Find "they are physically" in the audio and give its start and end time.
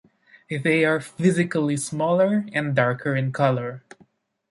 0.49-1.77